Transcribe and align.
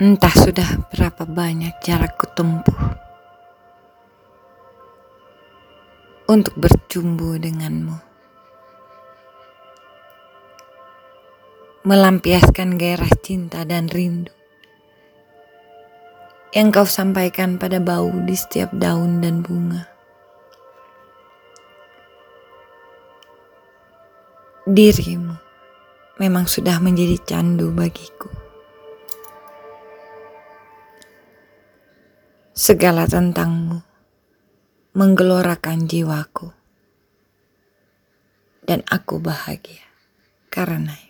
Entah 0.00 0.32
sudah 0.32 0.88
berapa 0.88 1.28
banyak 1.28 1.76
jarak 1.84 2.16
kutempuh 2.16 2.80
untuk 6.24 6.56
bercumbu 6.56 7.36
denganmu. 7.36 8.00
Melampiaskan 11.84 12.80
gairah 12.80 13.12
cinta 13.20 13.68
dan 13.68 13.92
rindu 13.92 14.32
yang 16.56 16.72
kau 16.72 16.88
sampaikan 16.88 17.60
pada 17.60 17.76
bau 17.76 18.08
di 18.24 18.32
setiap 18.32 18.72
daun 18.72 19.20
dan 19.20 19.44
bunga. 19.44 19.84
Dirimu 24.64 25.36
memang 26.16 26.48
sudah 26.48 26.80
menjadi 26.80 27.20
candu 27.20 27.68
bagiku. 27.68 28.39
Segala 32.60 33.08
tentangmu 33.08 33.80
menggelorakan 34.92 35.88
jiwaku, 35.88 36.52
dan 38.68 38.84
aku 38.84 39.16
bahagia 39.16 39.88
karenanya. 40.52 41.09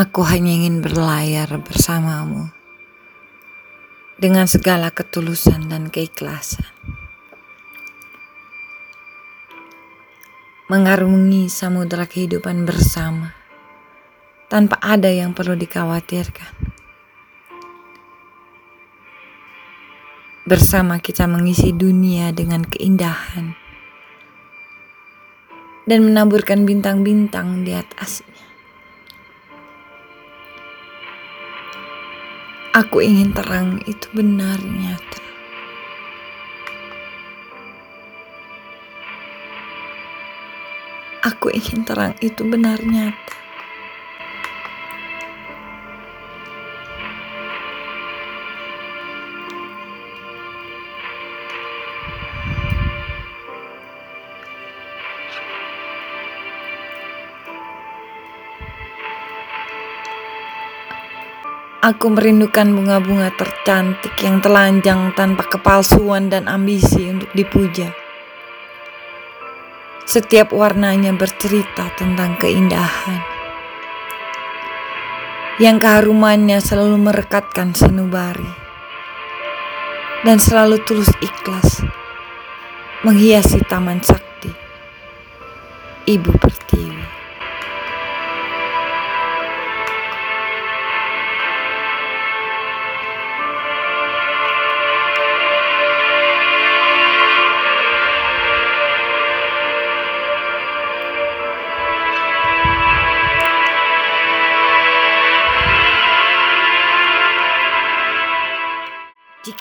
Aku 0.00 0.24
hanya 0.24 0.48
ingin 0.48 0.80
berlayar 0.80 1.60
bersamamu 1.60 2.48
dengan 4.16 4.48
segala 4.48 4.88
ketulusan 4.88 5.68
dan 5.68 5.92
keikhlasan. 5.92 6.64
Mengarungi 10.72 11.52
samudera 11.52 12.08
kehidupan 12.08 12.64
bersama 12.64 13.36
tanpa 14.48 14.80
ada 14.80 15.12
yang 15.12 15.36
perlu 15.36 15.52
dikhawatirkan. 15.52 16.72
Bersama 20.48 20.96
kita 20.96 21.28
mengisi 21.28 21.76
dunia 21.76 22.32
dengan 22.32 22.64
keindahan 22.64 23.52
dan 25.84 26.08
menaburkan 26.08 26.64
bintang-bintang 26.64 27.68
di 27.68 27.76
atasnya. 27.76 28.29
Aku 32.70 33.02
ingin 33.02 33.34
terang 33.34 33.82
itu 33.82 34.06
benar 34.14 34.62
nyata. 34.62 35.18
Aku 41.26 41.50
ingin 41.50 41.82
terang 41.82 42.14
itu 42.22 42.46
benar 42.46 42.78
nyata. 42.86 43.39
Aku 61.80 62.12
merindukan 62.12 62.76
bunga-bunga 62.76 63.32
tercantik 63.40 64.12
yang 64.20 64.44
telanjang 64.44 65.16
tanpa 65.16 65.48
kepalsuan 65.48 66.28
dan 66.28 66.44
ambisi 66.44 67.08
untuk 67.08 67.32
dipuja. 67.32 67.88
Setiap 70.04 70.52
warnanya 70.52 71.16
bercerita 71.16 71.88
tentang 71.96 72.36
keindahan. 72.36 73.24
Yang 75.56 75.76
keharumannya 75.80 76.60
selalu 76.60 77.00
merekatkan 77.00 77.72
sanubari. 77.72 78.52
Dan 80.20 80.36
selalu 80.36 80.84
tulus 80.84 81.08
ikhlas 81.24 81.80
menghiasi 83.08 83.56
taman 83.64 84.04
sakti. 84.04 84.52
Ibu 86.04 86.28
Pertiwi. 86.36 87.19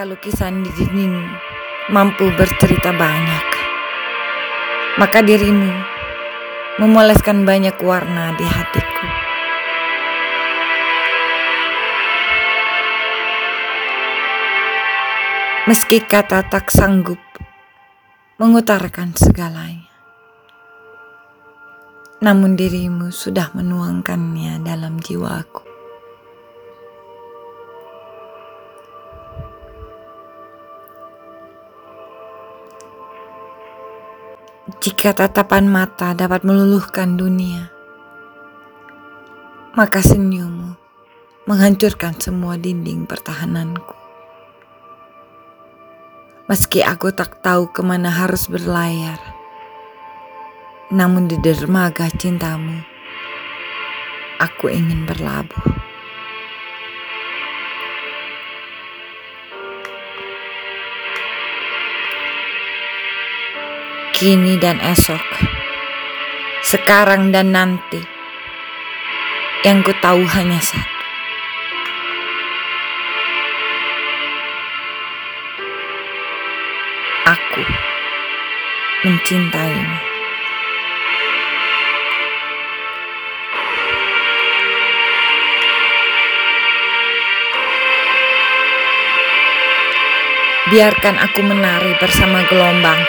Jika 0.00 0.16
lukisan 0.16 0.64
di 0.64 0.72
dinding 0.72 1.12
mampu 1.92 2.32
bercerita 2.32 2.88
banyak, 2.88 3.46
maka 4.96 5.20
dirimu 5.20 5.68
memoleskan 6.80 7.44
banyak 7.44 7.76
warna 7.84 8.32
di 8.32 8.40
hatiku. 8.48 9.06
Meski 15.68 16.00
kata 16.00 16.48
tak 16.48 16.72
sanggup 16.72 17.20
mengutarakan 18.40 19.12
segalanya, 19.12 19.92
namun 22.24 22.56
dirimu 22.56 23.12
sudah 23.12 23.52
menuangkannya 23.52 24.64
dalam 24.64 24.96
jiwaku. 24.96 25.69
Jika 34.78 35.10
tatapan 35.10 35.66
mata 35.66 36.14
dapat 36.14 36.46
meluluhkan 36.46 37.18
dunia, 37.18 37.74
maka 39.74 39.98
senyummu 39.98 40.78
menghancurkan 41.50 42.14
semua 42.14 42.54
dinding 42.54 43.02
pertahananku. 43.02 43.98
Meski 46.46 46.86
aku 46.86 47.10
tak 47.10 47.42
tahu 47.42 47.66
ke 47.74 47.82
mana 47.82 48.14
harus 48.14 48.46
berlayar, 48.46 49.18
namun 50.94 51.26
di 51.26 51.34
dermaga 51.42 52.06
cintamu, 52.06 52.78
aku 54.38 54.70
ingin 54.70 55.02
berlabuh. 55.02 55.66
Kini 64.20 64.60
dan 64.60 64.76
esok, 64.84 65.24
sekarang 66.60 67.32
dan 67.32 67.56
nanti. 67.56 68.04
Yang 69.64 69.88
ku 69.88 69.92
tahu 69.96 70.20
hanya 70.28 70.60
satu. 70.60 71.00
Aku 77.32 77.64
mencintaimu. 79.08 79.98
Biarkan 90.68 91.16
aku 91.16 91.40
menari 91.40 91.96
bersama 91.96 92.44
gelombang 92.52 93.00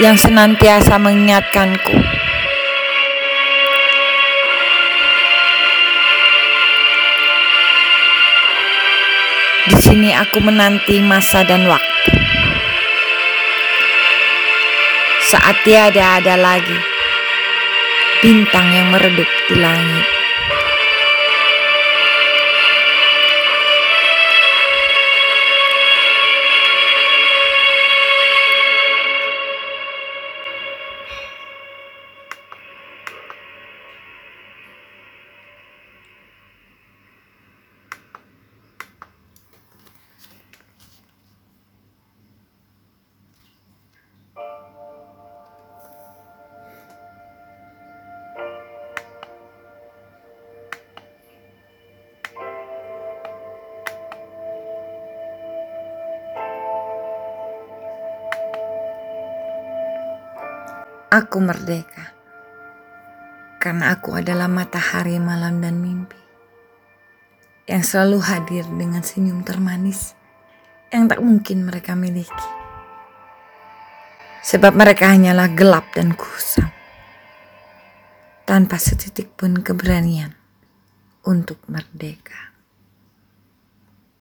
yang 0.00 0.16
senantiasa 0.16 0.96
mengingatkanku 0.96 1.92
Di 9.70 9.76
sini 9.76 10.10
aku 10.16 10.40
menanti 10.40 10.98
masa 11.04 11.44
dan 11.44 11.68
waktu. 11.68 12.12
Saat 15.30 15.62
tiada 15.62 16.18
ada 16.18 16.34
lagi 16.34 16.74
bintang 18.24 18.66
yang 18.72 18.88
meredup 18.90 19.28
di 19.52 19.56
langit. 19.60 20.19
Aku 61.10 61.42
merdeka 61.42 62.14
karena 63.58 63.98
aku 63.98 64.14
adalah 64.14 64.46
matahari 64.46 65.18
malam 65.18 65.58
dan 65.58 65.82
mimpi 65.82 66.14
yang 67.66 67.82
selalu 67.82 68.22
hadir 68.22 68.62
dengan 68.70 69.02
senyum 69.02 69.42
termanis 69.42 70.14
yang 70.94 71.10
tak 71.10 71.18
mungkin 71.18 71.66
mereka 71.66 71.98
miliki. 71.98 72.50
Sebab 74.46 74.70
mereka 74.78 75.10
hanyalah 75.10 75.50
gelap 75.50 75.90
dan 75.98 76.14
kusam 76.14 76.70
tanpa 78.46 78.78
setitik 78.78 79.34
pun 79.34 79.66
keberanian 79.66 80.38
untuk 81.26 81.58
merdeka. 81.66 82.49